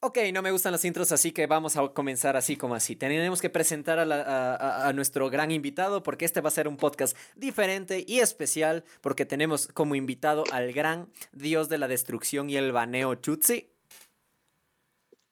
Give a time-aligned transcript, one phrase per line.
[0.00, 2.94] Ok, no me gustan las intros, así que vamos a comenzar así como así.
[2.96, 6.52] Tenemos que presentar a, la- a- a- a nuestro gran invitado porque este va a
[6.52, 11.88] ser un podcast diferente y especial porque tenemos como invitado al gran dios de la
[11.88, 13.70] destrucción y el baneo Chutzi.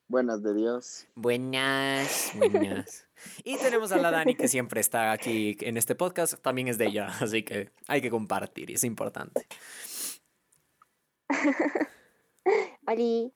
[0.07, 1.07] Buenas de Dios.
[1.15, 3.07] Buenas, buenas.
[3.43, 6.87] Y tenemos a la Dani que siempre está aquí en este podcast, también es de
[6.87, 9.47] ella, así que hay que compartir es importante.
[12.87, 13.31] Oli.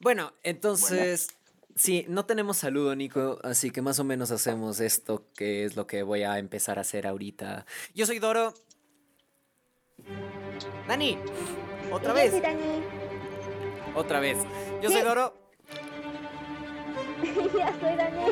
[0.00, 1.28] Bueno, entonces,
[1.76, 5.86] sí, no tenemos saludo, Nico, así que más o menos hacemos esto, que es lo
[5.86, 7.66] que voy a empezar a hacer ahorita.
[7.94, 8.54] Yo soy Doro.
[10.88, 11.18] Dani,
[11.92, 12.82] otra Y yo vez, soy Dani.
[13.94, 14.38] otra vez.
[14.82, 15.02] Yo soy.
[15.02, 15.34] Doro.
[17.58, 18.24] ya soy Dani.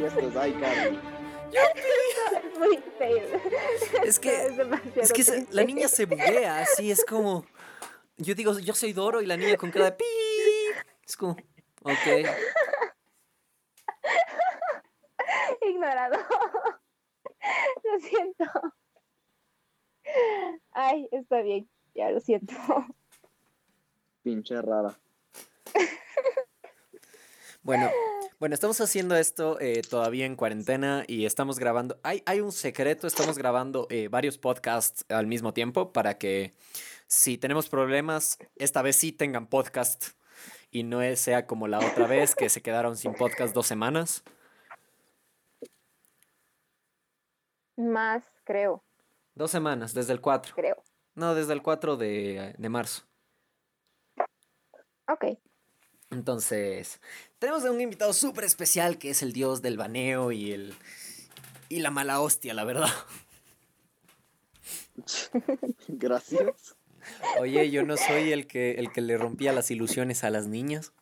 [0.00, 0.98] Y esto es iCarly.
[1.52, 3.40] Es muy feo.
[4.04, 4.46] Es que,
[4.96, 5.46] es que triste.
[5.50, 7.44] la niña se buguea, así es como.
[8.16, 10.04] Yo digo, yo soy Doro y la niña con cara de pi.
[11.06, 11.36] Es como,
[11.82, 11.82] ok.
[15.62, 16.18] Ignorado.
[17.84, 18.44] Lo siento.
[20.72, 21.68] Ay, está bien.
[21.94, 22.54] Ya lo siento.
[24.22, 24.98] Pinche rara.
[27.62, 27.90] Bueno,
[28.38, 31.98] bueno, estamos haciendo esto eh, todavía en cuarentena y estamos grabando.
[32.04, 36.54] Hay, hay un secreto, estamos grabando eh, varios podcasts al mismo tiempo para que
[37.08, 40.15] si tenemos problemas, esta vez sí tengan podcast
[40.76, 44.22] y no es- sea como la otra vez que se quedaron sin podcast dos semanas.
[47.76, 48.82] Más, creo.
[49.34, 50.54] Dos semanas, desde el 4.
[50.54, 50.82] Creo.
[51.14, 53.04] No, desde el 4 de, de marzo.
[55.08, 55.38] Ok.
[56.10, 57.00] Entonces,
[57.38, 60.74] tenemos a un invitado súper especial que es el dios del baneo y el
[61.68, 62.88] y la mala hostia, la verdad.
[65.88, 66.76] Gracias.
[67.40, 70.92] Oye, yo no soy el que el que le rompía las ilusiones a las niñas.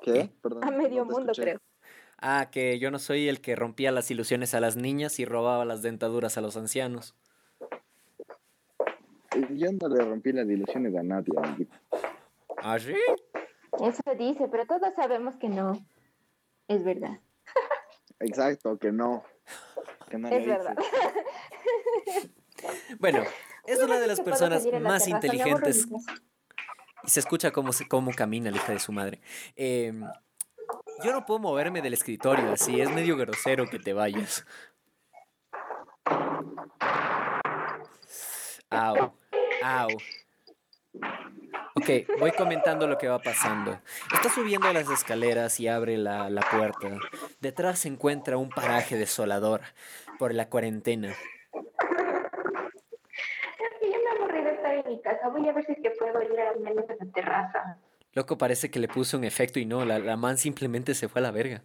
[0.00, 0.30] ¿Qué?
[0.42, 0.64] Perdón.
[0.64, 1.42] A medio no mundo, escuché.
[1.42, 1.60] creo.
[2.18, 5.64] Ah, que yo no soy el que rompía las ilusiones a las niñas y robaba
[5.64, 7.14] las dentaduras a los ancianos.
[9.50, 11.32] Yo no le rompí las ilusiones a nadie.
[11.36, 11.76] amiguito.
[12.58, 12.94] ¿Ah, sí?
[13.80, 15.72] Eso dice, pero todos sabemos que no.
[16.68, 17.18] Es verdad.
[18.20, 19.24] Exacto, que no.
[20.08, 20.76] Que no le Es verdad.
[23.00, 23.24] Bueno,
[23.66, 25.86] es una de las personas la más inteligentes
[27.04, 29.20] y se escucha cómo, cómo camina la hija de su madre.
[29.56, 30.04] Em,
[31.04, 34.46] yo no puedo moverme del escritorio así, es medio grosero que te vayas.
[38.70, 39.14] Au,
[39.62, 39.88] au.
[41.74, 43.80] Ok, voy comentando lo que va pasando.
[44.12, 46.88] Está subiendo las escaleras y abre la, la puerta.
[47.40, 49.62] Detrás se encuentra un paraje desolador
[50.18, 51.08] por la cuarentena.
[51.08, 51.16] Es
[53.80, 55.21] que yo me aburrí de estar en mi casa.
[55.32, 57.78] Voy a ver si es que puedo ir al menos a la terraza.
[58.12, 61.20] Loco, parece que le puso un efecto y no, la, la man simplemente se fue
[61.20, 61.62] a la verga.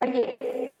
[0.00, 0.38] Oye.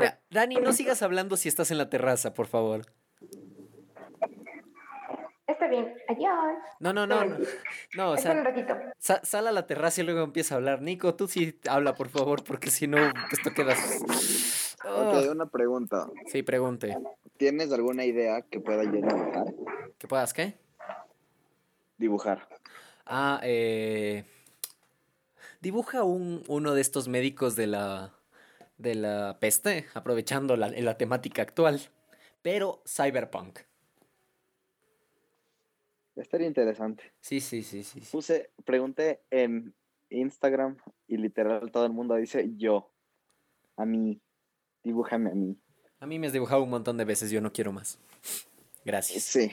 [0.00, 2.82] Ya, Dani, no sigas hablando si estás en la terraza, por favor.
[5.46, 5.92] Está bien.
[6.08, 6.58] Adiós.
[6.78, 7.38] No, no, no, no.
[7.96, 8.76] No, o un sea, ratito.
[8.98, 10.82] sal a la terraza y luego empieza a hablar.
[10.82, 12.98] Nico, tú sí habla, por favor, porque si no,
[13.32, 13.74] esto queda...
[14.84, 16.08] Ok, una pregunta.
[16.26, 16.96] Sí, pregunte.
[17.36, 19.54] ¿Tienes alguna idea que pueda yo dibujar?
[19.98, 20.58] ¿Qué puedas, qué?
[21.96, 22.48] Dibujar.
[23.06, 24.24] Ah, eh...
[25.60, 28.14] Dibuja un, uno de estos médicos de la,
[28.76, 31.80] de la peste, aprovechando la, la temática actual,
[32.42, 33.58] pero cyberpunk.
[36.14, 37.12] Estaría interesante.
[37.20, 38.00] Sí, sí, sí, sí.
[38.00, 38.08] sí.
[38.12, 39.74] Puse, pregunté en
[40.10, 42.92] Instagram y literal todo el mundo dice yo.
[43.76, 44.20] A mí.
[44.88, 45.54] Dibújame a mí.
[46.00, 47.98] A mí me has dibujado un montón de veces, yo no quiero más.
[48.86, 49.22] Gracias.
[49.22, 49.52] Sí.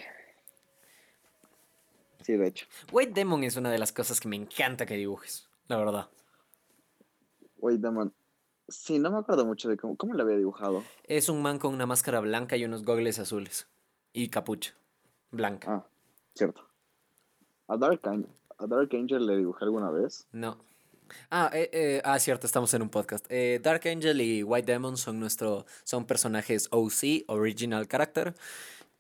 [2.22, 2.66] Sí, de hecho.
[2.94, 6.10] White Demon es una de las cosas que me encanta que dibujes, la verdad.
[7.58, 8.14] Wait, Demon.
[8.70, 10.86] Sí, no me acuerdo mucho de cómo, cómo lo había dibujado.
[11.04, 13.68] Es un man con una máscara blanca y unos gogles azules.
[14.14, 14.74] Y capucha.
[15.32, 15.70] Blanca.
[15.70, 15.88] Ah,
[16.34, 16.66] cierto.
[17.68, 20.30] A Dark, Angel, a Dark Angel le dibujé alguna vez.
[20.32, 20.64] No.
[21.30, 23.26] Ah, eh, eh, ah, cierto, estamos en un podcast.
[23.30, 28.36] Eh, Dark Angel y White Demon son nuestro, son personajes OC, Original Character,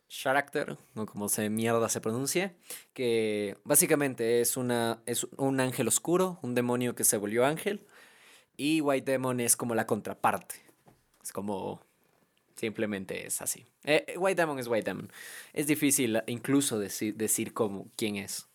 [0.07, 2.55] Character, como se mierda se pronuncie,
[2.93, 7.85] que básicamente es una, es un ángel oscuro, un demonio que se volvió ángel,
[8.57, 10.55] y White Demon es como la contraparte.
[11.23, 11.81] Es como
[12.55, 13.65] simplemente es así.
[13.83, 15.11] Eh, White Demon es White Demon.
[15.53, 18.47] Es difícil incluso decir, decir cómo, quién es,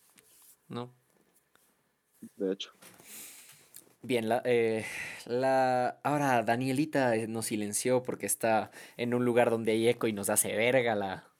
[0.67, 0.91] ¿no?
[2.37, 2.71] De hecho.
[4.03, 4.85] Bien, la, eh,
[5.25, 5.99] la...
[6.03, 10.29] Ahora Danielita eh, nos silenció porque está en un lugar donde hay eco y nos
[10.29, 11.31] hace verga la,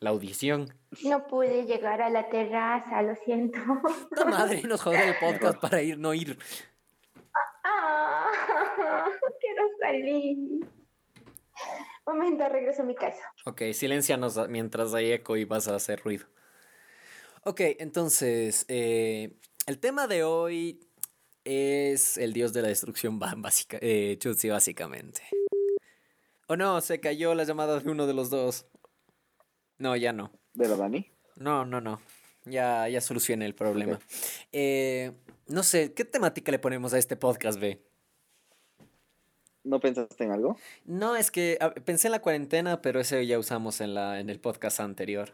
[0.00, 0.74] la audición.
[1.04, 3.58] No pude llegar a la terraza, lo siento.
[4.10, 6.36] La madre nos jode el podcast para ir, no ir.
[7.64, 8.30] Ah,
[9.40, 10.36] quiero salir.
[12.06, 13.32] Momento, regreso a mi casa.
[13.44, 16.26] Ok, silencianos mientras hay eco y vas a hacer ruido.
[17.44, 20.80] Ok, entonces, eh, el tema de hoy
[21.46, 24.18] es el dios de la destrucción, básica, eh,
[24.50, 25.22] básicamente.
[26.48, 28.66] Oh no, se cayó la llamada de uno de los dos.
[29.78, 30.32] No, ya no.
[30.54, 31.10] ¿De la Dani?
[31.36, 32.00] No, no, no.
[32.44, 33.98] Ya, ya solucioné el problema.
[34.52, 35.12] Eh,
[35.48, 37.80] no sé, ¿qué temática le ponemos a este podcast, B?
[39.64, 40.56] ¿No pensaste en algo?
[40.84, 44.30] No, es que a- pensé en la cuarentena, pero ese ya usamos en, la, en
[44.30, 45.32] el podcast anterior.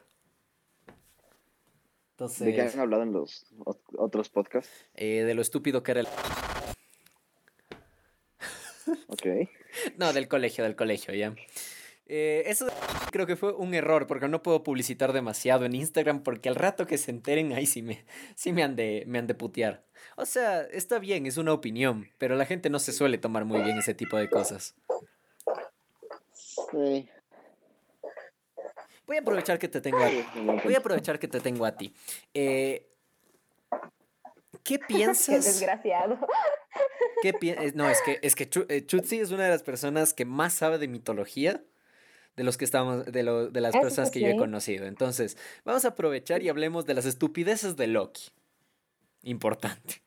[2.22, 4.70] Entonces, ¿De qué han hablado en los ot- otros podcasts?
[4.94, 6.06] eh, de lo estúpido que era el...
[9.08, 9.26] Ok.
[9.96, 11.34] No, del colegio, del colegio, ya.
[12.06, 12.66] Eh, eso
[13.10, 16.86] creo que fue un error, porque no puedo publicitar demasiado en Instagram, porque al rato
[16.86, 18.04] que se enteren, ahí sí me,
[18.34, 19.82] sí me han de, me han de putear.
[20.16, 23.62] O sea, está bien, es una opinión, pero la gente no se suele tomar muy
[23.62, 24.74] bien ese tipo de cosas.
[26.70, 27.08] Sí.
[29.12, 30.10] Voy a aprovechar que te tengo a,
[30.64, 31.92] voy a aprovechar que te tengo a ti.
[32.32, 32.88] Eh,
[34.64, 35.44] ¿Qué Qué piensas?
[35.44, 36.18] desgraciado.
[37.20, 40.14] ¿Qué pi- eh, no, es que, es que eh, Chutzi es una de las personas
[40.14, 41.62] que más sabe de mitología
[42.36, 44.38] de los que estamos, de, lo- de las Eso personas que yo he sí.
[44.38, 44.86] conocido.
[44.86, 45.36] Entonces,
[45.66, 48.30] vamos a aprovechar y hablemos de las estupideces de Loki.
[49.24, 50.02] Importante.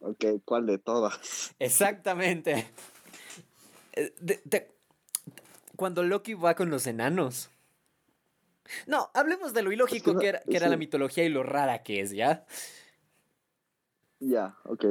[0.00, 1.54] Ok, ¿cuál de todas?
[1.58, 2.70] Exactamente.
[3.94, 4.68] Eh, de- de-
[5.76, 7.48] cuando Loki va con los enanos.
[8.86, 12.00] No, hablemos de lo ilógico que era, que era la mitología y lo rara que
[12.00, 12.46] es, ¿ya?
[14.20, 14.86] Ya, ok.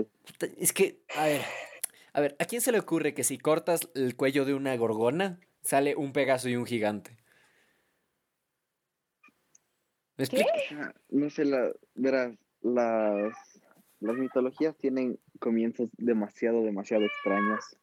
[0.58, 1.42] Es que, a ver,
[2.14, 5.40] a ver, ¿a quién se le ocurre que si cortas el cuello de una gorgona,
[5.62, 7.18] sale un Pegaso y un gigante?
[10.18, 10.42] ¿Me ¿Qué?
[10.42, 10.94] explico?
[11.10, 13.34] No sé, la, verás, las,
[14.00, 17.76] las mitologías tienen comienzos demasiado, demasiado extraños.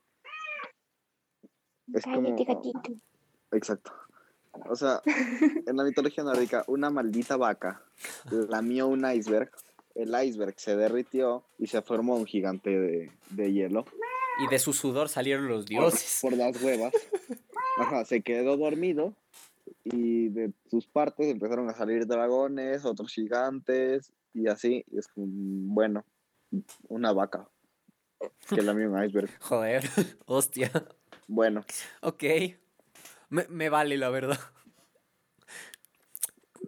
[1.93, 2.37] Es como...
[2.37, 2.93] Cállate, gatito.
[3.51, 3.93] Exacto.
[4.69, 5.01] O sea,
[5.67, 7.83] en la mitología nórdica, una maldita vaca
[8.49, 9.51] lamió un iceberg,
[9.95, 13.85] el iceberg se derritió y se formó un gigante de, de hielo
[14.45, 16.19] Y de su sudor salieron los dioses.
[16.23, 16.93] por las huevas.
[17.79, 19.15] Ajá, se quedó dormido
[19.85, 24.85] y de sus partes empezaron a salir dragones, otros gigantes y así.
[24.91, 25.27] Y es como,
[25.75, 26.05] bueno,
[26.89, 27.49] una vaca
[28.49, 29.31] que lamió un iceberg.
[29.41, 29.85] Joder,
[30.27, 30.71] hostia.
[31.27, 31.65] Bueno,
[32.03, 32.25] Ok.
[33.31, 34.39] Me, me vale, la verdad.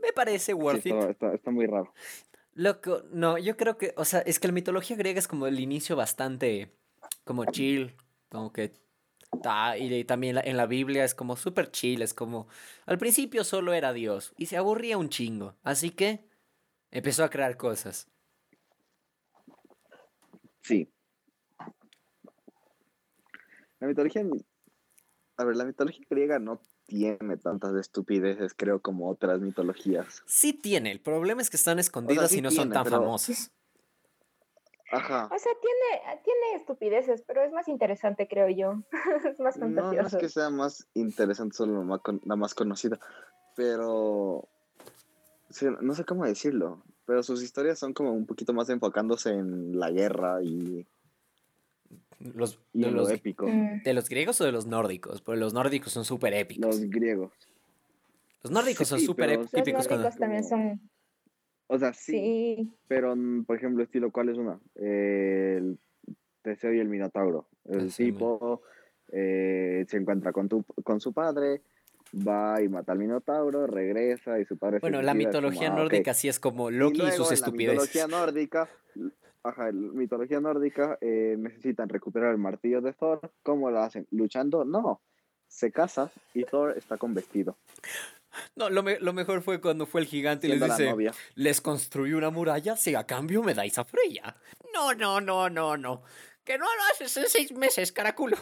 [0.00, 0.92] Me parece sí, worth it.
[0.94, 1.92] está, está- está muy raro.
[2.54, 5.58] Loco, no, yo creo que, o sea, es que la mitología griega es como el
[5.60, 6.72] inicio bastante,
[7.24, 7.94] como chill,
[8.28, 8.72] como que,
[9.42, 12.48] ta- y también en la Biblia es como súper chill, es como,
[12.84, 16.28] al principio solo era Dios y se aburría un chingo, así que
[16.90, 18.08] empezó a crear cosas.
[20.60, 20.92] Sí.
[23.80, 24.24] La mitología.
[25.36, 30.22] A ver, la mitología griega no tiene tantas estupideces, creo, como otras mitologías.
[30.26, 33.50] Sí tiene, el problema es que están escondidas sí y no son tan pero- famosas.
[34.90, 35.24] Ajá.
[35.34, 38.82] O sea, tiene, tiene estupideces, pero es más interesante, creo yo.
[39.26, 40.18] es más No, no es fantasioso.
[40.18, 42.98] que sea más interesante, solo la más, con- la más conocida.
[43.56, 44.48] Pero.
[45.48, 46.82] sí, no sé cómo decirlo.
[47.06, 50.86] Pero sus historias son como un poquito más enfocándose en la guerra y,
[52.34, 53.46] Los, y de, en lo los, épico.
[53.48, 53.82] Mm.
[53.82, 55.20] ¿De los griegos o de los nórdicos?
[55.22, 56.66] Porque los nórdicos son súper épicos.
[56.66, 57.32] Los griegos.
[58.42, 60.04] Los nórdicos son súper pero- ép- Los típicos cuando...
[60.04, 60.80] nórdicos también son.
[61.68, 62.72] O sea, sí, Sí.
[62.88, 64.60] Pero, mm, por ejemplo, estilo, ¿cuál es una?
[64.74, 65.78] El
[66.42, 67.48] Teseo y el Minotauro.
[67.64, 68.62] El y tipo
[69.12, 71.62] eh, se encuentra con, tu, con su padre,
[72.26, 75.76] va y mata al Minotauro, regresa y su padre se Bueno, la como, mitología ah,
[75.76, 77.80] nórdica sí es como Y Loki y, luego, sus en la estupideces.
[77.94, 78.68] mitología nórdica,
[79.44, 83.32] ajá, en mitología nórdica eh, necesitan recuperar el martillo de Thor.
[83.42, 84.06] ¿Cómo lo hacen?
[84.10, 84.64] ¿Luchando?
[84.64, 85.00] No.
[85.48, 87.58] Se casa y Thor está con vestido.
[88.56, 90.94] No, lo, me- lo mejor fue cuando fue el gigante y les dice,
[91.34, 94.34] les construí una muralla, si a cambio me dais a Freya.
[94.72, 96.02] No, no, no, no, no.
[96.42, 98.38] Que no lo haces en seis meses, caraculo.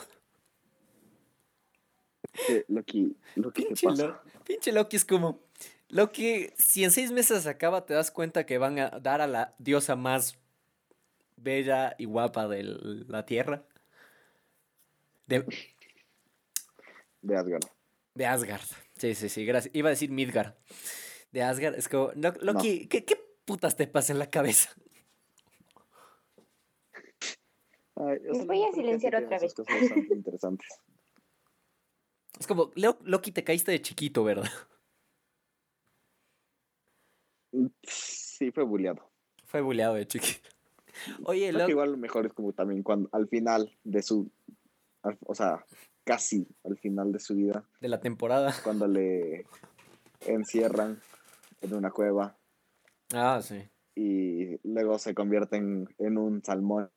[2.47, 4.07] Que Loki, Loki, ¿qué Pinche, pasa?
[4.07, 5.41] Lo- pinche Loki es como...
[5.89, 9.27] Loki, si en seis meses se acaba, te das cuenta que van a dar a
[9.27, 10.39] la diosa más
[11.41, 13.67] bella y guapa de la Tierra.
[15.27, 15.45] De,
[17.23, 17.63] De Asgard.
[18.15, 18.63] de Asgard.
[18.97, 19.75] Sí, sí, sí, gracias.
[19.75, 20.55] Iba a decir Midgard.
[21.33, 21.75] De Asgard.
[21.77, 24.71] Es como, Lo- Loki, ¿qué, qué putas te pasa en la cabeza?
[27.97, 29.55] Ay, Les voy a silenciar otra vez.
[29.55, 30.69] cosas bastante interesantes.
[32.39, 34.49] Es como, Leo, Loki, te caíste de chiquito, ¿verdad?
[37.83, 39.11] Sí, fue bulleado.
[39.45, 40.49] Fue buleado de chiquito.
[41.25, 44.31] Oye, Creo que Loki, igual lo mejor es como también cuando al final de su,
[45.03, 45.65] al- o sea,
[46.05, 48.53] casi al final de su vida, de la temporada.
[48.65, 49.47] cuando le
[50.27, 51.01] encierran
[51.63, 52.37] en una cueva
[53.13, 53.63] Ah, sí.
[53.95, 56.91] y luego se convierten en un salmón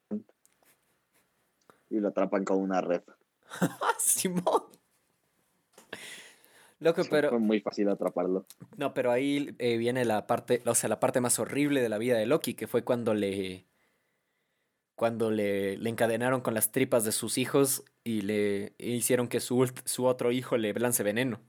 [1.90, 3.02] y lo atrapan con una red.
[4.00, 4.64] Simón.
[6.80, 7.30] Loco, Sí, pero.
[7.30, 8.46] Fue muy fácil atraparlo.
[8.78, 11.98] No, pero ahí eh, viene la parte, o sea, la parte más horrible de la
[11.98, 13.66] vida de Loki, que fue cuando le.
[14.96, 19.58] Cuando le, le encadenaron con las tripas de sus hijos y le hicieron que su,
[19.58, 21.40] ult- su otro hijo le lance veneno.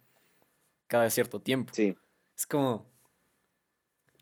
[0.87, 1.73] Cada cierto tiempo.
[1.75, 1.95] Sí,
[2.37, 2.87] Es como.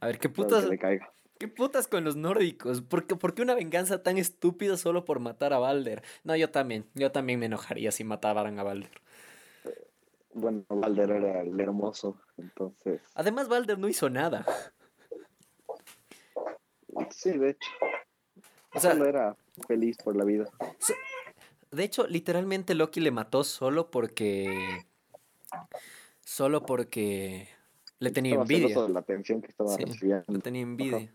[0.01, 1.13] A ver, ¿qué putas, que caiga.
[1.39, 2.83] ¿qué putas con los nórdicos?
[2.83, 6.03] ¿Por qué, por qué una venganza tan estúpida solo por matar a Balder?
[6.25, 6.87] No, yo también.
[6.95, 8.91] Yo también me enojaría si mataran a Balder.
[10.35, 13.01] Bueno, Balder era el hermoso, entonces.
[13.15, 14.45] Además, Balder no hizo nada.
[17.11, 17.71] Sí, de hecho.
[18.75, 19.37] O sea, solo era
[19.67, 20.47] feliz por la vida.
[21.71, 24.87] De hecho, literalmente Loki le mató solo porque.
[26.25, 27.49] Solo porque
[27.99, 28.83] le tenía Estaba envidia.
[28.83, 30.25] de la atención que estaba Sí, recibiendo.
[30.33, 31.13] Le tenía envidia.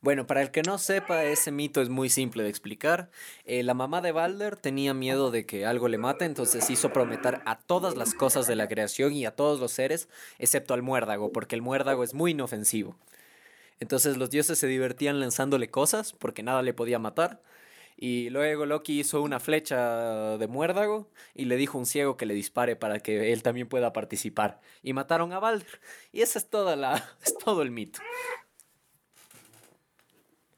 [0.00, 3.10] Bueno, para el que no sepa, ese mito es muy simple de explicar.
[3.44, 7.40] Eh, la mamá de Balder tenía miedo de que algo le mate, entonces hizo prometer
[7.44, 10.08] a todas las cosas de la creación y a todos los seres,
[10.38, 12.94] excepto al muérdago, porque el muérdago es muy inofensivo.
[13.80, 17.42] Entonces los dioses se divertían lanzándole cosas, porque nada le podía matar.
[17.98, 22.26] Y luego Loki hizo una flecha de muérdago y le dijo a un ciego que
[22.26, 24.60] le dispare para que él también pueda participar.
[24.82, 25.80] Y mataron a Balder.
[26.12, 28.00] Y esa es toda la, es todo el mito.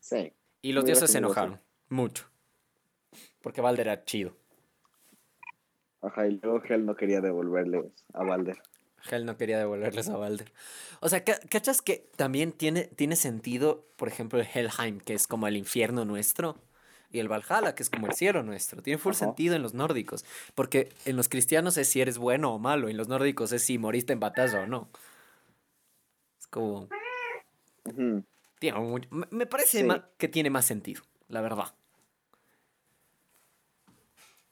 [0.01, 0.33] Sí.
[0.63, 1.61] Y los dioses se enojaron.
[1.89, 2.25] Mucho.
[3.41, 4.37] Porque Balder era chido.
[6.01, 7.85] Ajá, y luego Hel no quería devolverles
[8.15, 8.61] a Balder.
[9.11, 10.53] Hel no quería devolverles a Balder.
[11.01, 15.27] O sea, ca- ¿cachas que también tiene, tiene sentido, por ejemplo, el Helheim, que es
[15.27, 16.57] como el infierno nuestro?
[17.11, 18.83] Y el Valhalla, que es como el cielo nuestro.
[18.83, 19.21] Tiene full Ajá.
[19.21, 20.27] sentido en los nórdicos.
[20.55, 22.89] Porque en los cristianos es si eres bueno o malo.
[22.91, 24.91] En los nórdicos es si moriste en batalla o no.
[26.39, 26.89] Es como...
[28.59, 29.89] Tiene mucho- me- parece Sí.
[30.19, 31.73] que tiene más sentido, la verdad.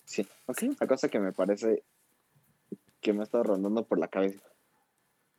[0.04, 0.26] Sí.
[0.46, 1.82] Ok, una cosa que me parece
[3.06, 4.42] que me está rondando por la cabeza.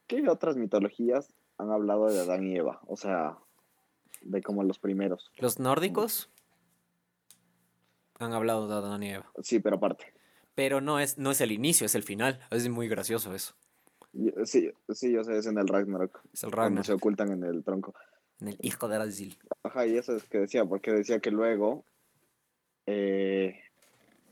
[0.07, 2.79] ¿Qué otras mitologías han hablado de Adán y Eva?
[2.87, 3.39] O sea,
[4.21, 5.33] de como los primeros.
[5.37, 6.29] Los nórdicos
[8.19, 9.29] han hablado de Adán y Eva.
[9.43, 10.13] Sí, pero aparte.
[10.55, 12.39] Pero no es, no es el inicio, es el final.
[12.51, 13.53] Es muy gracioso eso.
[14.45, 16.21] Sí, sí, yo sé, es en el Ragnarok.
[16.31, 17.93] Es el Cuando Ragnar, se ocultan en el tronco.
[18.39, 19.37] en el hijo de Razil.
[19.63, 21.83] Ajá, y eso es que decía, porque decía que luego
[22.85, 23.59] eh,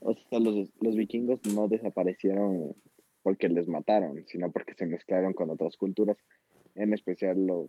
[0.00, 2.74] o sea, los, los vikingos no desaparecieron
[3.26, 6.16] porque les mataron, sino porque se mezclaron con otras culturas,
[6.76, 7.66] en especial los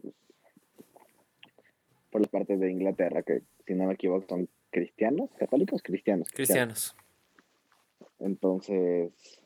[2.11, 6.29] por la parte de Inglaterra, que si no me equivoco son cristianos, católicos, cristianos.
[6.31, 6.95] Cristianos.
[8.19, 9.41] Entonces...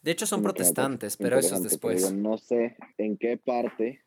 [0.00, 2.08] De hecho son protestantes, pero eso es después.
[2.08, 4.00] digo, no sé en qué parte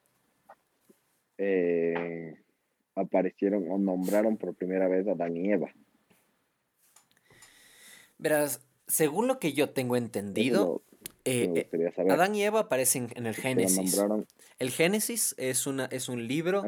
[1.38, 2.41] eh,
[2.95, 5.71] aparecieron o nombraron por primera vez a Adán y Eva.
[8.17, 10.81] Verás, según lo que yo tengo entendido,
[11.29, 11.91] eh, eh.
[12.13, 13.95] Adán y Eva aparecen en el Génesis.
[14.59, 16.63] El Génesis es, una, es un libro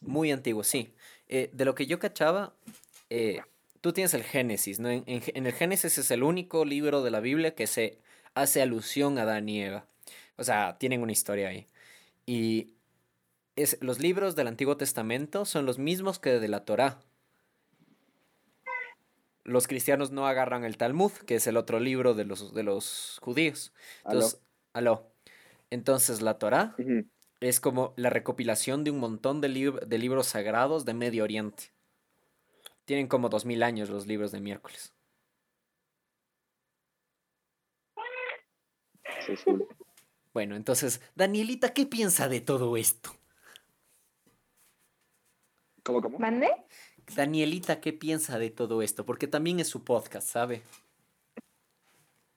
[0.00, 0.94] muy antiguo, sí.
[1.28, 2.54] Eh, de lo que yo cachaba,
[3.10, 3.40] eh,
[3.80, 4.90] tú tienes el Génesis, ¿no?
[4.90, 7.98] En, en- en el Génesis es el único libro de la Biblia que se
[8.34, 9.86] hace alusión a Adán y Eva.
[10.36, 11.66] O sea, tienen una historia ahí.
[12.26, 12.70] Y
[13.56, 17.00] es, los libros del Antiguo Testamento son los mismos que de la Torá.
[19.44, 23.18] Los cristianos no agarran el Talmud, que es el otro libro de los, de los
[23.22, 23.72] judíos.
[24.04, 24.12] Aló.
[24.20, 25.12] Entonces, aló.
[25.70, 26.76] Entonces, la Torá
[27.40, 31.72] es como la recopilación de un montón de, lib- de libros sagrados de Medio Oriente.
[32.84, 34.94] Tienen como dos mil años los libros de miércoles.
[39.26, 39.34] Sí.
[40.32, 43.10] Bueno, entonces, Danielita, ¿qué piensa de todo esto?
[45.82, 46.18] ¿Cómo, cómo?
[46.18, 46.48] ¿Mande?
[47.14, 49.04] Danielita, ¿qué piensa de todo esto?
[49.04, 50.62] Porque también es su podcast, ¿sabe?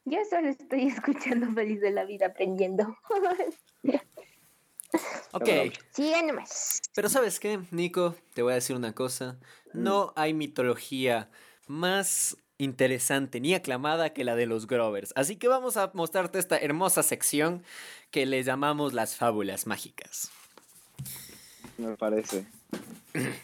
[0.06, 2.98] Yo solo estoy escuchando feliz de la vida aprendiendo.
[5.32, 5.50] Ok.
[5.92, 6.82] Siga nomás.
[6.94, 8.16] pero ¿sabes qué, Nico?
[8.34, 9.38] Te voy a decir una cosa.
[9.74, 11.30] No hay mitología
[11.68, 15.12] más interesante ni aclamada que la de los Grovers.
[15.18, 17.64] Así que vamos a mostrarte esta hermosa sección
[18.12, 20.32] que le llamamos las fábulas mágicas.
[21.78, 22.46] Me parece.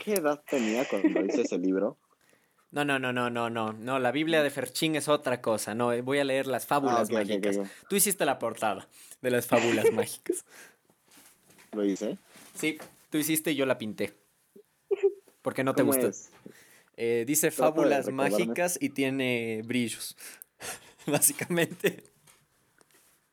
[0.04, 1.98] ¿Qué edad tenía cuando hice ese libro?
[2.72, 3.74] No, no, no, no, no, no.
[3.74, 5.76] No, la Biblia de Ferchín es otra cosa.
[5.76, 7.58] No, voy a leer las fábulas Ah, mágicas.
[7.58, 7.68] ok.
[7.90, 8.88] Tú hiciste la portada
[9.22, 10.46] de las fábulas mágicas.
[11.74, 12.18] Lo hice.
[12.54, 12.78] Sí,
[13.10, 14.14] tú hiciste y yo la pinté.
[15.42, 16.08] Porque no te ¿Cómo gustó.
[16.08, 16.30] es?
[16.98, 20.16] Eh, dice Trata fábulas mágicas y tiene brillos.
[21.08, 22.04] Básicamente.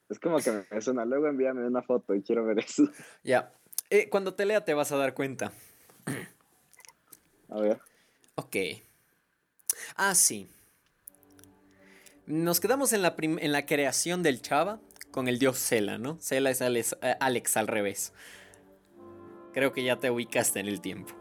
[0.08, 1.04] Es como que me suena.
[1.04, 2.88] Luego envíame una foto y quiero ver eso.
[3.22, 3.52] Ya.
[3.90, 5.52] Eh, cuando te lea te vas a dar cuenta.
[7.50, 7.80] A ver.
[8.34, 8.56] Ok.
[9.96, 10.48] Ah, sí.
[12.26, 16.18] Nos quedamos en la, prim- en la creación del Chava con el dios Sela, ¿no?
[16.20, 18.12] Sela es Alex, eh, Alex al revés.
[19.54, 21.14] Creo que ya te ubicaste en el tiempo.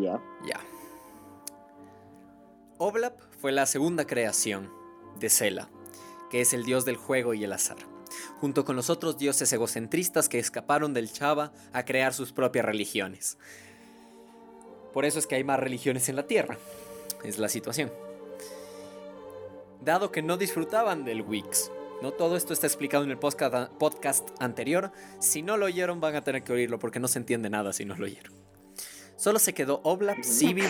[0.00, 0.20] Ya.
[0.46, 0.60] Ya.
[2.78, 4.72] Oblap fue la segunda creación
[5.18, 5.68] de Sela,
[6.30, 7.76] que es el dios del juego y el azar,
[8.38, 13.36] junto con los otros dioses egocentristas que escaparon del Chava a crear sus propias religiones.
[14.92, 16.58] Por eso es que hay más religiones en la Tierra.
[17.24, 17.92] Es la situación.
[19.80, 21.70] Dado que no disfrutaban del Wix,
[22.02, 22.12] ¿no?
[22.12, 24.92] Todo esto está explicado en el podcast, anterior.
[25.20, 27.84] Si no lo oyeron, van a tener que oírlo porque no se entiende nada si
[27.84, 28.34] no lo oyeron.
[29.16, 30.68] Solo se quedó Oblap, Sivir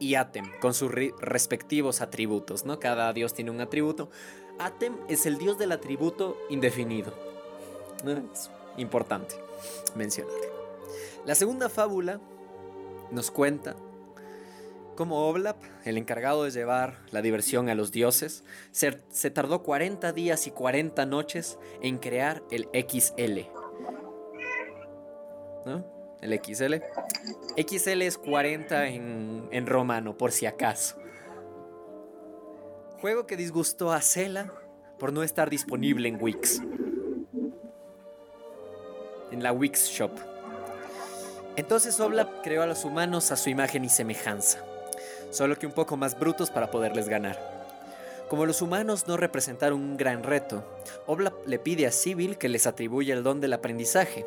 [0.00, 0.90] y Atem con sus
[1.20, 2.80] respectivos atributos, ¿no?
[2.80, 4.10] Cada dios tiene un atributo.
[4.58, 7.14] Atem es el dios del atributo indefinido.
[8.04, 9.36] Es importante
[9.94, 10.54] mencionarlo.
[11.24, 12.20] La segunda fábula
[13.10, 13.76] nos cuenta
[14.94, 18.92] cómo Oblap, el encargado de llevar la diversión a los dioses, se,
[19.30, 23.40] tardó 40 días y 40 noches en crear el XL.
[25.66, 25.84] ¿No?
[26.20, 26.74] El XL.
[27.56, 30.96] XL es 40 en, en romano, por si acaso.
[33.00, 34.52] Juego que disgustó a Cela
[34.98, 36.62] por no estar disponible en Wix.
[39.30, 40.33] En la Wix Shop.
[41.56, 44.58] Entonces Oblap creó a los humanos a su imagen y semejanza,
[45.30, 47.38] solo que un poco más brutos para poderles ganar.
[48.28, 50.64] Como los humanos no representaron un gran reto,
[51.06, 54.26] Oblap le pide a Sibyl que les atribuya el don del aprendizaje.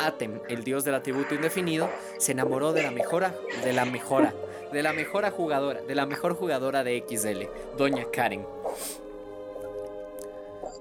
[0.00, 1.88] Atem, el dios del atributo indefinido,
[2.18, 4.34] se enamoró de la mejora, de la mejora,
[4.72, 8.44] de la mejora jugadora, de la mejor jugadora de XL, Doña Karen.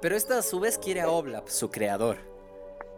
[0.01, 2.17] Pero esta a su vez quiere a Oblap, su creador.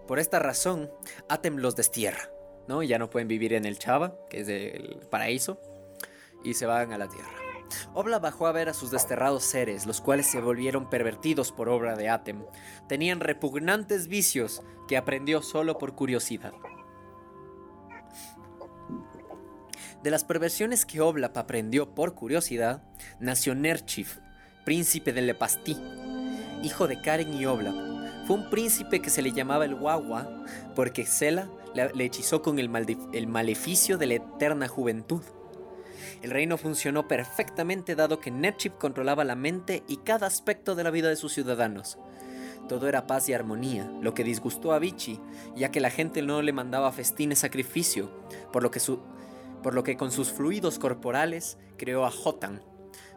[0.07, 0.89] Por esta razón,
[1.27, 2.29] Atem los destierra,
[2.67, 2.83] ¿no?
[2.83, 5.59] Ya no pueden vivir en el Chava, que es el paraíso,
[6.43, 7.29] y se van a la tierra.
[7.93, 11.95] Obla bajó a ver a sus desterrados seres, los cuales se volvieron pervertidos por obra
[11.95, 12.45] de Atem.
[12.87, 16.53] Tenían repugnantes vicios que aprendió solo por curiosidad.
[20.03, 22.83] De las perversiones que Oblap aprendió por curiosidad,
[23.19, 24.19] nació Nerchif,
[24.63, 25.75] príncipe de Lepastí,
[26.63, 27.75] hijo de Karen y Oblap.
[28.25, 31.49] Fue un príncipe que se le llamaba el Wawa porque Sela
[31.93, 32.69] le, hechizó con el,
[33.13, 35.21] el maleficio de la eterna juventud.
[36.21, 40.89] El reino funcionó perfectamente dado que Netchip controlaba la mente y cada aspecto de la
[40.91, 41.97] vida de sus ciudadanos.
[42.67, 45.21] Todo era paz y armonía, lo que disgustó a Vichy,
[45.55, 48.11] ya que la gente no le mandaba festines sacrificio,
[48.51, 48.99] por lo que, su-
[49.63, 52.61] por lo que con sus fluidos corporales creó a Jotan,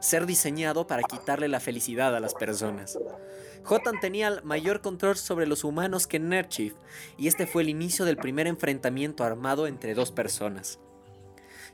[0.00, 2.98] ser diseñado para quitarle la felicidad a las personas.
[3.62, 6.74] Jotan tenía mayor control sobre los humanos que Nerchief,
[7.18, 10.78] y este fue el inicio del primer enfrentamiento armado entre dos personas.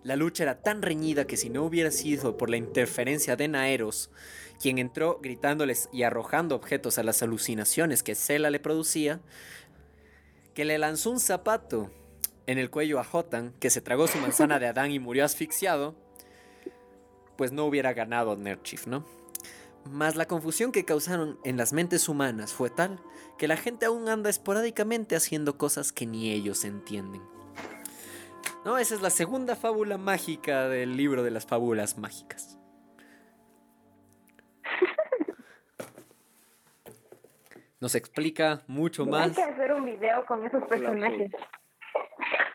[0.03, 4.11] La lucha era tan reñida que si no hubiera sido por la interferencia de Naeros,
[4.61, 9.21] quien entró gritándoles y arrojando objetos a las alucinaciones que Cela le producía,
[10.55, 11.91] que le lanzó un zapato
[12.47, 15.97] en el cuello a Jotan, que se tragó su manzana de Adán y murió asfixiado,
[17.37, 19.05] pues no hubiera ganado Nerchief, ¿no?
[19.91, 22.99] Mas la confusión que causaron en las mentes humanas fue tal
[23.39, 27.23] que la gente aún anda esporádicamente haciendo cosas que ni ellos entienden.
[28.65, 32.59] No, esa es la segunda fábula mágica del libro de las fábulas mágicas.
[37.81, 39.37] Nos explica mucho Hay más.
[39.37, 41.31] que hacer un video con esos personajes.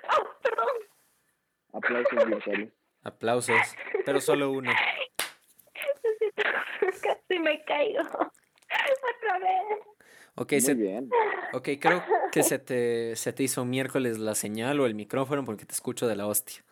[0.10, 0.68] ¡Oh, perdón!
[1.74, 2.44] Aplausos.
[3.04, 3.58] Aplausos,
[4.06, 4.72] pero solo uno.
[7.02, 8.02] Casi me caigo.
[8.02, 9.80] Otra vez.
[10.36, 11.10] Ok, Muy se- bien.
[11.54, 15.66] ok, creo que se te, se te hizo miércoles la señal o el micrófono porque
[15.66, 16.64] te escucho de la hostia.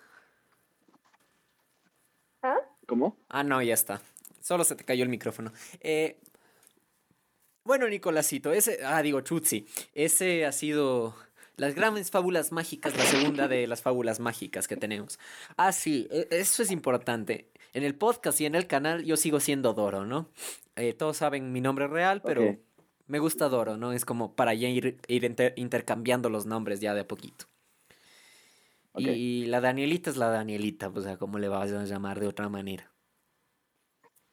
[2.42, 2.58] ¿Ah?
[2.88, 3.18] ¿Cómo?
[3.28, 4.02] Ah, no, ya está.
[4.42, 5.52] Solo se te cayó el micrófono.
[5.82, 6.18] Eh,
[7.66, 8.80] bueno, Nicolásito, ese.
[8.84, 9.68] Ah, digo, Chutzi.
[9.94, 11.16] Ese ha sido.
[11.60, 15.20] Las grandes fábulas mágicas, la segunda de las fábulas mágicas que tenemos.
[15.58, 17.50] Ah, sí, e- eso es importante.
[17.74, 20.30] En el podcast y en el canal yo sigo siendo Doro, ¿no?
[20.76, 22.42] Eh, todos saben mi nombre real, pero
[23.08, 23.92] me gusta Doro, ¿no?
[23.92, 27.46] Es como para ya ir, ir inter- intercambiando los nombres ya de a poquito.
[28.96, 32.50] Y la Danielita es la Danielita, o sea, ¿cómo le vas a llamar de otra
[32.50, 32.92] manera?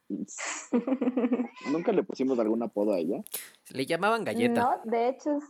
[1.71, 3.23] ¿Nunca le pusimos algún apodo a ella?
[3.71, 4.63] Le llamaban galleta.
[4.85, 5.45] No, de hecho es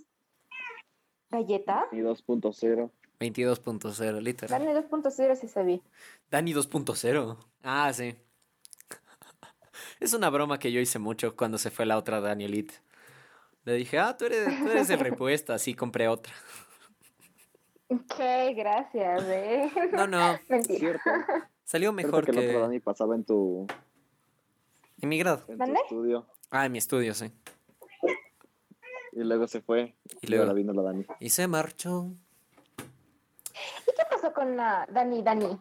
[1.31, 1.87] galleta.
[1.93, 2.91] Y 2.0.
[3.21, 4.65] 22.0, literal.
[4.65, 5.81] Dani 2.0 sí sabía.
[6.31, 7.37] Dani 2.0.
[7.63, 8.15] Ah, sí.
[10.01, 12.75] Es una broma que yo hice mucho cuando se fue la otra Danielita.
[13.65, 16.33] Le dije, ah, tú eres, tú eres el repuesto, así compré otra.
[18.17, 19.71] Qué gracias, eh.
[19.93, 20.79] No, no, Mentira.
[20.79, 21.11] Cierto.
[21.65, 23.67] salió mejor Cierto que el otro que Dani pasaba en tu,
[25.01, 25.45] en mi grado.
[25.49, 26.27] en tu estudio.
[26.51, 27.33] Ah, en mi estudio, sí.
[29.17, 29.97] Y luego se fue.
[30.21, 31.07] Y Y luego- ahora vino la Dani.
[31.21, 32.13] Y se marchó.
[32.79, 35.59] ¿Y qué pasó con la Dani Dani?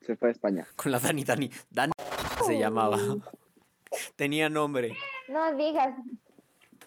[0.00, 0.66] Se fue a España.
[0.74, 1.48] Con la Dani Dani.
[1.70, 1.92] Dani
[2.44, 2.98] se llamaba.
[4.16, 4.96] Tenía nombre.
[5.28, 5.96] No digas.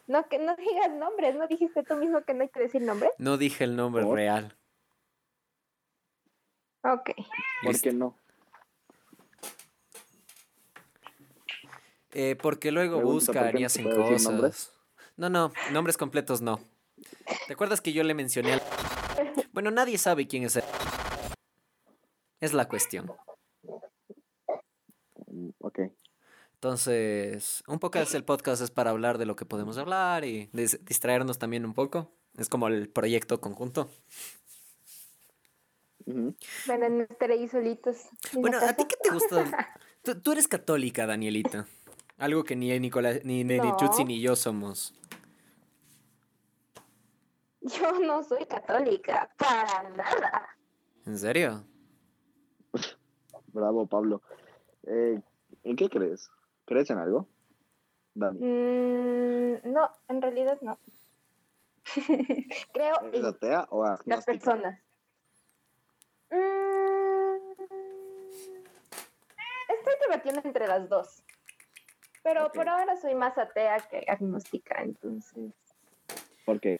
[0.08, 1.36] No, que no digas nombres.
[1.36, 3.12] ¿No dijiste tú mismo que no hay que decir nombres?
[3.17, 4.15] No dije el nombre ¿Por?
[4.17, 4.58] real.
[6.84, 7.12] Ok.
[7.63, 8.13] ¿Por qué no?
[12.12, 14.73] Eh, porque luego Pregunta, ¿por qué buscan y hacen cosas.
[15.17, 16.60] No, no, nombres completos no.
[17.47, 18.62] ¿Te acuerdas que yo le mencioné al...
[19.51, 20.63] Bueno, nadie sabe quién es él.
[22.39, 23.12] Es la cuestión.
[25.60, 25.80] Ok.
[26.53, 30.47] Entonces, un poco es el podcast es para hablar de lo que podemos hablar y
[30.53, 32.12] dis- distraernos también un poco.
[32.38, 33.89] Es como el proyecto conjunto.
[36.06, 37.97] Bueno, no estaré ahí solitos.
[38.34, 39.73] Bueno, ¿a ti qué te gusta?
[40.03, 41.67] Tú, tú eres católica, Danielita.
[42.17, 43.60] Algo que ni Nicolás, ni, ni.
[43.77, 44.93] Chutzi ni yo somos.
[47.62, 49.30] Yo no soy católica.
[49.38, 50.49] Para nada.
[51.06, 51.63] ¿En serio?
[53.53, 54.21] Bravo, Pablo.
[54.84, 55.21] Eh,
[55.63, 56.30] ¿En qué crees?
[56.65, 57.27] ¿Crees en algo?
[58.15, 58.39] Dani.
[58.39, 60.80] Mm, no, en realidad no.
[62.73, 64.82] Creo ¿Eres en atea o las personas.
[66.32, 67.38] Mm,
[69.69, 71.23] estoy debatiendo entre las dos.
[72.23, 75.53] Pero por ahora soy más atea que agnóstica, entonces.
[76.45, 76.80] ¿Por qué?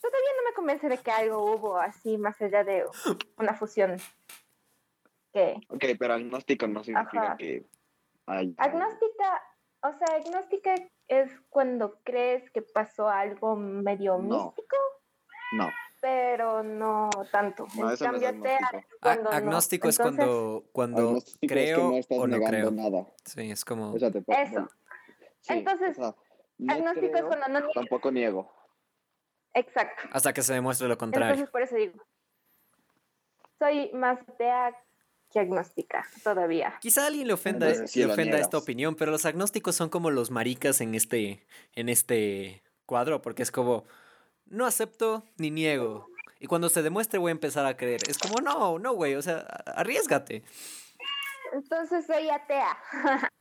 [0.00, 2.84] Todavía no me convence de que algo hubo así más allá de
[3.38, 3.96] una fusión.
[5.32, 7.36] Que Ok, pero agnóstico no significa Ajá.
[7.36, 7.64] que
[8.26, 8.54] hay...
[8.58, 9.42] agnóstica,
[9.82, 10.74] o sea, agnóstica
[11.08, 14.44] es cuando crees que pasó algo medio No.
[14.46, 14.76] místico,
[15.52, 15.70] No,
[16.04, 17.66] pero no tanto.
[17.76, 18.96] no, en eso no es cambio, agnóstico.
[19.00, 19.30] cuando no.
[19.30, 22.70] agnóstico es Entonces, cuando, cuando Agnóstico es que creo no estás o no creo.
[22.72, 23.06] nada.
[23.24, 23.94] Sí, es como...
[23.94, 24.68] O sea, te puedes- Eso.
[25.40, 26.14] Sí, Entonces, o sea,
[26.58, 27.72] no Agnóstico es cuando no niegas.
[27.74, 28.52] tampoco niego.
[29.54, 30.02] Exacto.
[30.12, 31.30] Hasta que se demuestre lo contrario.
[31.32, 32.04] Entonces, por eso digo.
[33.58, 34.76] Soy más atea
[35.30, 36.74] que agnóstica todavía.
[36.82, 40.10] Quizá a alguien le ofenda, Entonces, le ofenda esta opinión, pero los agnósticos son como
[40.10, 43.84] los maricas en este, en este cuadro, porque es como,
[44.46, 46.06] no acepto ni niego.
[46.40, 48.00] Y cuando se demuestre voy a empezar a creer.
[48.08, 50.42] Es como, no, no, güey, o sea, arriesgate.
[51.52, 52.76] Entonces soy atea.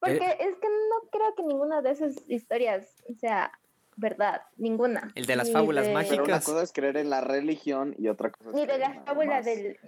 [0.00, 0.36] Porque Eh.
[0.40, 2.86] es que no creo que ninguna de esas historias
[3.20, 3.52] sea
[3.96, 4.42] verdad.
[4.56, 5.12] Ninguna.
[5.14, 6.44] El de las Ni fábulas de- Pero una mágicas.
[6.44, 9.44] cosa es creer en la religión y otra cosa es Ni de la fábula más.
[9.44, 9.78] del.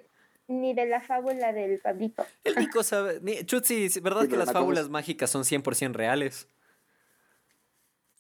[0.49, 2.25] Ni de la fábula del Pablito.
[2.45, 5.95] El Nico sabe, ni- Chutzi, ¿es ¿verdad Sí, que las fábulas es- mágicas son 100%
[5.97, 6.49] reales?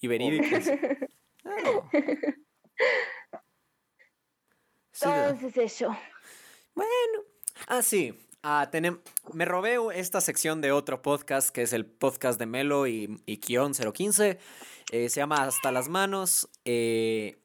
[0.01, 0.67] Y verídicas.
[5.03, 5.97] Entonces eso.
[6.75, 6.91] Bueno.
[7.67, 8.19] Ah, sí.
[8.43, 9.01] Ah, tenem-
[9.33, 13.39] me robé esta sección de otro podcast, que es el podcast de Melo y, y
[13.39, 14.39] Kion 015.
[14.93, 16.49] Eh, se llama Hasta las Manos.
[16.65, 17.39] eh,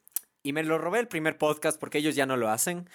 [0.43, 2.89] y me lo robé el primer podcast porque ellos ya no lo hacen.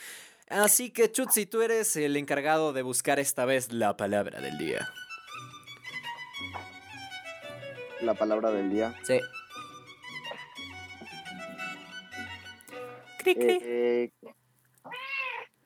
[0.49, 4.89] Así que, Chutzi, tú eres el encargado de buscar esta vez la palabra del día.
[8.01, 8.95] La palabra del día.
[9.05, 9.21] Sí.
[13.27, 13.59] Cri, cri.
[13.63, 14.13] Eh,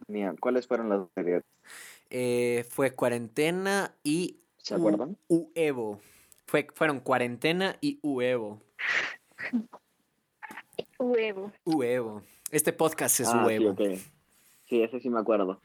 [0.08, 1.44] mira, ¿cuáles fueron las anteriores?
[2.08, 5.18] Eh, fue cuarentena y ¿Se U- acuerdan?
[5.28, 6.00] Uevo.
[6.46, 8.62] Fue, fueron cuarentena y Uevo.
[10.98, 11.52] Huevo.
[11.64, 12.22] Uevo.
[12.50, 13.70] Este podcast es ah, sí, Uevo.
[13.72, 13.80] ok.
[14.68, 15.60] Sí, ese sí me acuerdo.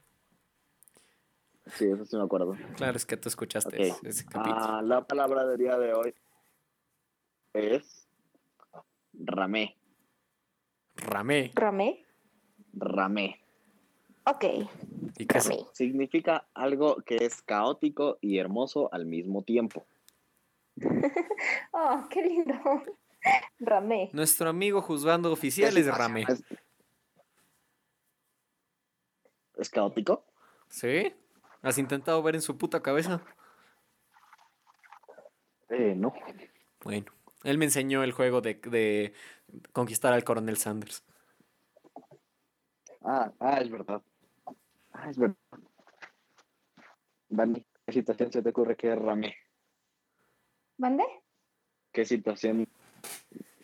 [1.78, 2.56] Sí, eso sí me acuerdo.
[2.76, 4.56] Claro, es que tú escuchaste ese capítulo.
[4.60, 6.14] Ah, la palabra del día de hoy
[7.54, 8.08] es
[9.14, 9.76] ramé.
[11.06, 11.52] Ramé.
[11.54, 12.06] Ramé.
[12.74, 13.40] Ramé.
[14.26, 14.44] Ok.
[15.18, 15.48] ¿Y qué es?
[15.48, 15.66] Ramé.
[15.74, 19.86] Significa algo que es caótico y hermoso al mismo tiempo.
[21.72, 22.56] Oh, qué lindo.
[23.60, 24.10] Ramé.
[24.14, 26.26] Nuestro amigo juzgando oficial es Ramé.
[26.28, 26.44] ¿Es,
[29.58, 30.26] ¿Es caótico?
[30.70, 31.14] ¿Sí?
[31.62, 33.22] ¿Has intentado ver en su puta cabeza?
[35.70, 36.14] Eh, no.
[36.84, 37.12] Bueno,
[37.46, 39.14] él me enseñó el juego de, de
[39.72, 41.04] conquistar al coronel Sanders.
[43.02, 44.02] Ah, ah, es verdad.
[44.92, 45.38] Ah, es verdad.
[47.30, 49.36] Dani, ¿qué situación se te ocurre que es rame?
[50.78, 51.04] ¿Mande?
[51.92, 52.68] ¿Qué situación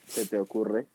[0.06, 0.88] se te ocurre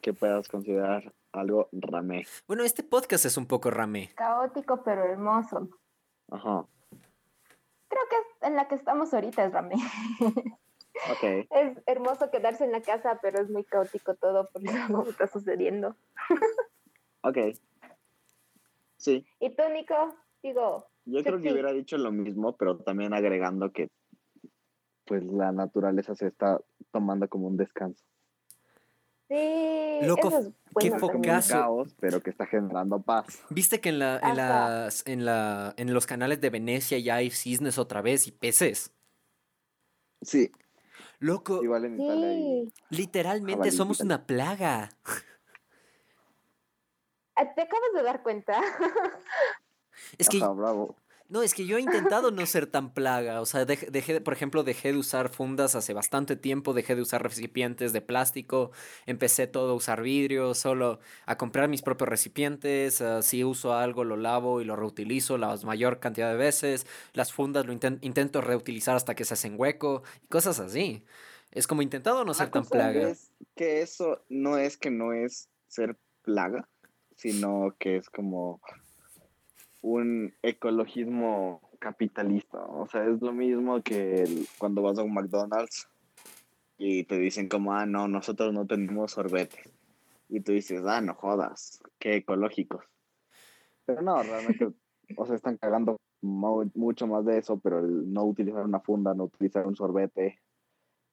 [0.00, 2.26] que puedas considerar algo rame?
[2.46, 4.10] Bueno, este podcast es un poco rame.
[4.14, 5.68] Caótico pero hermoso.
[6.30, 6.66] Ajá.
[7.88, 9.74] Creo que es en la que estamos ahorita es Rame.
[11.12, 11.46] Ok.
[11.50, 14.68] Es hermoso quedarse en la casa, pero es muy caótico todo porque
[15.04, 15.94] algo está sucediendo.
[17.22, 17.38] Ok.
[18.96, 19.26] Sí.
[19.40, 20.14] ¿Y tú, Nico?
[20.42, 21.52] Digo, Yo creo que Sí.
[21.52, 23.88] hubiera dicho lo mismo, pero también agregando que
[25.04, 26.60] pues la naturaleza se está
[26.92, 28.04] tomando como un descanso.
[29.28, 30.46] sí, Loco, eso es
[30.78, 31.54] qué bueno focazo.
[31.54, 33.42] caos, pero que está generando paz.
[33.50, 37.30] ¿Viste que en, la, en, las, en, la, en los canales de Venecia ya hay
[37.30, 38.92] cisnes otra vez y peces?
[40.22, 40.52] Sí,
[41.22, 42.72] Loco, igual en Italia hay- Sí.
[42.90, 44.90] literalmente Jabalí somos una plaga.
[47.36, 48.60] Ah, ¿Te acabas de dar cuenta?
[50.18, 50.96] Es que, Ajá, bravo.
[51.32, 53.40] No, es que yo he intentado no ser tan plaga.
[53.40, 57.00] O sea, dej- dejé, por ejemplo, dejé de usar fundas hace bastante tiempo, dejé de
[57.02, 58.70] usar recipientes de plástico,
[59.06, 63.00] empecé todo a usar vidrio, solo a comprar mis propios recipientes.
[63.00, 66.86] ah, si uso algo, lo lavo y lo reutilizo la mayor cantidad de veces.
[67.14, 71.02] Las fundas lo inten- intento reutilizar hasta que se hacen hueco y cosas así.
[71.50, 73.08] Es como intentado no ser tan plaga.
[73.08, 76.68] Es que eso no es que no es ser plaga,
[77.16, 78.60] sino que es como
[79.82, 82.58] un ecologismo capitalista.
[82.64, 85.88] O sea, es lo mismo que el- cuando vas a un McDonald's
[86.78, 89.70] y te dicen como, ah, no, nosotros no tenemos sorbete.
[90.28, 92.84] Y tú dices, ah, no jodas, qué ecológicos.
[93.84, 94.68] Pero no, realmente,
[95.16, 99.24] o sea, están cagando mucho más de eso, pero el no utilizar una funda, no
[99.24, 100.38] utilizar un sorbete,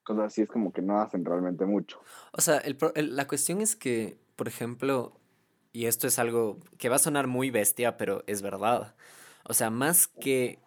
[0.04, 2.00] cosas así es como que no hacen realmente mucho.
[2.32, 2.78] O sea, el-
[3.16, 5.19] la cuestión es que, por ejemplo,
[5.72, 8.96] y esto es algo que va a sonar muy bestia, pero es verdad.
[9.44, 10.60] O sea, más que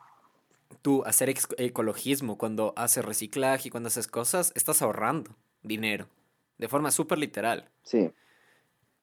[0.82, 6.08] tú hacer ecologismo cuando haces reciclaje y cuando haces cosas, estás ahorrando dinero.
[6.58, 7.68] De forma súper literal.
[7.82, 8.12] Sí,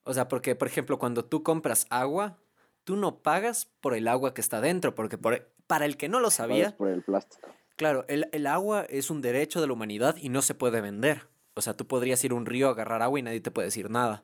[0.04, 2.38] O sea, porque, por ejemplo, cuando tú compras agua,
[2.84, 6.20] tú no pagas por el agua que está dentro, porque por- para el que no
[6.20, 7.48] lo pagas sabía, por el plástico.
[7.76, 11.28] Claro, el, el agua es un derecho de la humanidad y no se puede vender.
[11.54, 13.68] O sea, tú podrías ir a un río a agarrar agua y nadie te puede
[13.68, 14.24] decir nada.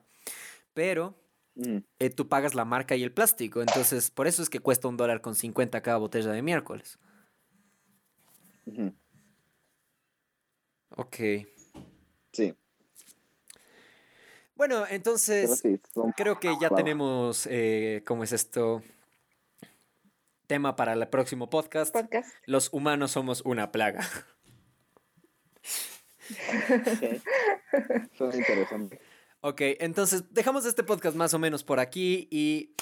[0.74, 1.14] Pero
[1.56, 3.60] Mm, eh, tú pagas la marca y el plástico.
[3.62, 6.98] Entonces, por eso es que cuesta un dólar con 50 cada botella de miércoles.
[8.66, 8.92] ujú.
[10.96, 11.16] Ok.
[12.32, 12.54] Sí,
[14.54, 16.76] Bueno, entonces sí, son- creo que ya Wow.
[16.76, 18.82] tenemos, eh, ¿cómo es esto?
[20.46, 21.92] Tema para el próximo podcast.
[21.92, 22.28] Podcast.
[22.46, 24.00] Los humanos somos una plaga.
[28.18, 28.98] Son interesantes.
[29.48, 32.74] Ok, entonces dejamos este podcast más o menos por aquí y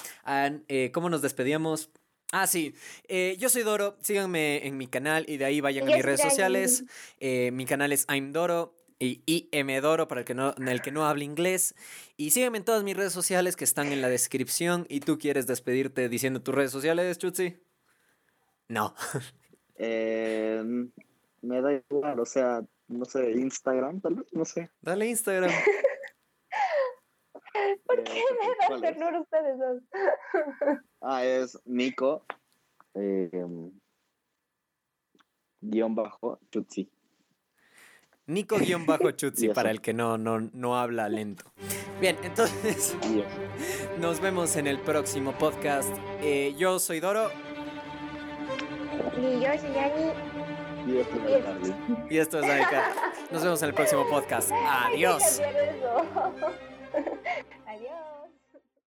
[0.67, 1.91] eh, ¿cómo nos despedíamos?
[2.31, 2.73] Ah, sí,
[3.07, 6.21] eh, yo soy Doro, síganme en mi canal y de ahí vayan a mis redes
[6.21, 6.83] sociales.
[7.19, 10.91] Eh, mi canal es I'm Doro y IM Doro para el que no, el que
[10.91, 11.75] no hable inglés.
[12.17, 14.87] Y síganme en todas mis redes sociales que están en la descripción.
[14.89, 17.59] ¿Y tú quieres despedirte diciendo tus redes sociales, Chutzi?
[18.69, 18.95] No.
[19.77, 20.63] Eh,
[21.41, 24.69] me da igual, o sea, no sé, Instagram tal vez, no sé.
[24.81, 25.51] Dale Instagram.
[27.85, 29.83] ¿Por Eh, qué me dan ternura ustedes dos?
[31.01, 32.25] Ah, es Nico,
[32.93, 33.29] eh,
[35.61, 36.89] guion bajo, Tutsi.
[38.27, 39.75] Nico-Chutzi Y para eso.
[39.77, 41.45] el que no, no, no habla lento.
[42.01, 42.97] Bien, entonces...
[43.99, 45.89] Nos vemos en el próximo podcast.
[46.21, 47.29] Eh, yo soy Doro
[49.17, 50.11] Y yo soy Dani.
[50.87, 51.43] Y esto es.
[51.43, 51.75] Charlie.
[52.09, 52.93] y esto es Danica.
[53.31, 54.51] Nos vemos en el próximo podcast.
[54.51, 55.39] Adiós.
[57.67, 58.14] Adiós.